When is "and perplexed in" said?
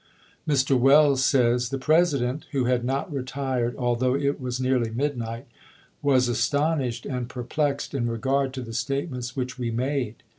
7.05-8.09